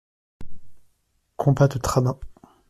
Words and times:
Combat 1.37 1.67
de 1.67 1.77
Tramin. 1.77 2.19